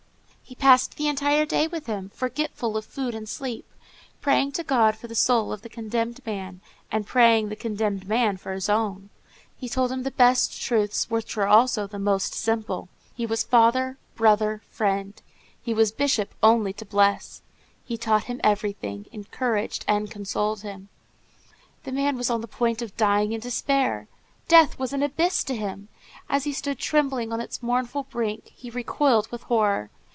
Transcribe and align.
He 0.43 0.55
passed 0.55 0.97
the 0.97 1.07
entire 1.07 1.45
day 1.45 1.67
with 1.67 1.85
him, 1.85 2.09
forgetful 2.13 2.75
of 2.75 2.83
food 2.83 3.15
and 3.15 3.27
sleep, 3.29 3.65
praying 4.19 4.51
to 4.53 4.63
God 4.65 4.97
for 4.97 5.07
the 5.07 5.15
soul 5.15 5.53
of 5.53 5.61
the 5.61 5.69
condemned 5.69 6.19
man, 6.25 6.59
and 6.91 7.07
praying 7.07 7.47
the 7.47 7.55
condemned 7.55 8.05
man 8.05 8.35
for 8.35 8.51
his 8.51 8.67
own. 8.67 9.09
He 9.55 9.69
told 9.69 9.93
him 9.93 10.03
the 10.03 10.11
best 10.11 10.61
truths, 10.61 11.09
which 11.09 11.37
are 11.37 11.47
also 11.47 11.87
the 11.87 11.97
most 11.99 12.33
simple. 12.33 12.89
He 13.15 13.25
was 13.25 13.45
father, 13.45 13.97
brother, 14.13 14.61
friend; 14.69 15.13
he 15.61 15.73
was 15.73 15.93
bishop 15.93 16.33
only 16.43 16.73
to 16.73 16.85
bless. 16.85 17.41
He 17.85 17.95
taught 17.97 18.25
him 18.25 18.41
everything, 18.43 19.05
encouraged 19.13 19.85
and 19.87 20.11
consoled 20.11 20.63
him. 20.63 20.89
The 21.85 21.93
man 21.93 22.17
was 22.17 22.29
on 22.29 22.41
the 22.41 22.47
point 22.49 22.81
of 22.81 22.97
dying 22.97 23.31
in 23.31 23.39
despair. 23.39 24.09
Death 24.49 24.77
was 24.77 24.91
an 24.91 25.01
abyss 25.01 25.45
to 25.45 25.55
him. 25.55 25.87
As 26.27 26.43
he 26.43 26.51
stood 26.51 26.77
trembling 26.77 27.31
on 27.31 27.39
its 27.39 27.63
mournful 27.63 28.03
brink, 28.09 28.51
he 28.53 28.69
recoiled 28.69 29.31
with 29.31 29.43
horror. 29.43 29.89